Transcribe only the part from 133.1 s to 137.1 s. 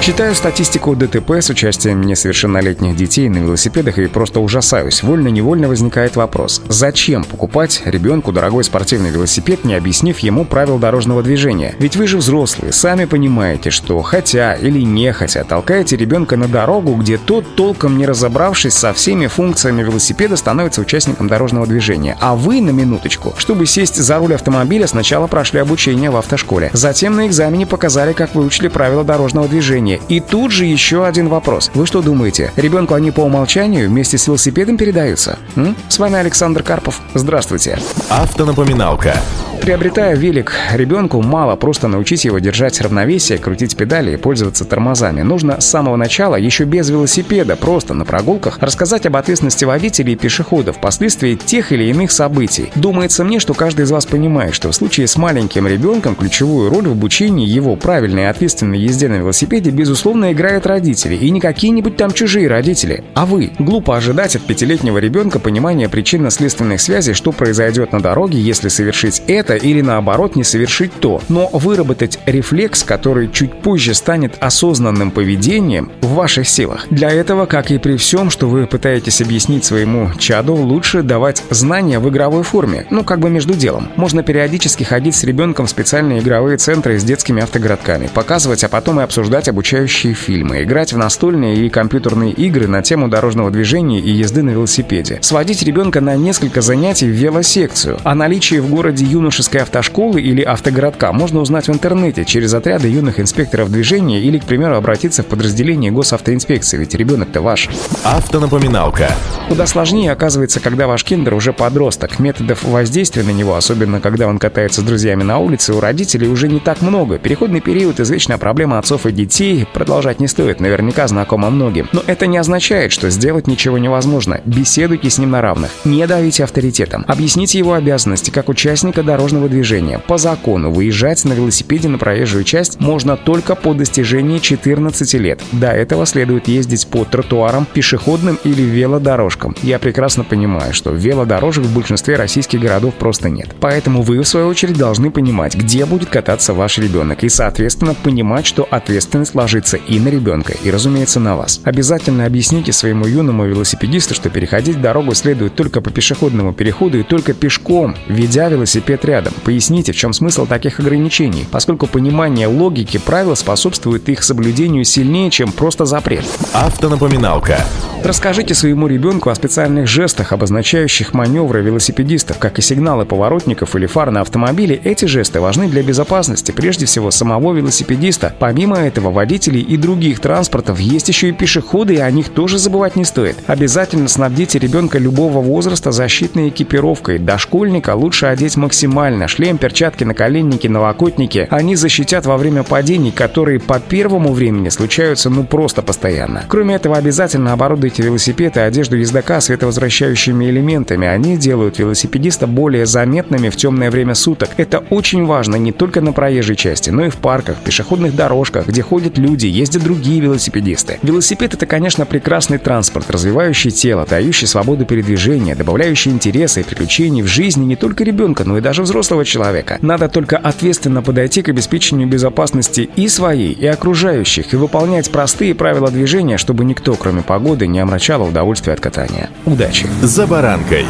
только по достижении 14 лет. До этого следует ездить по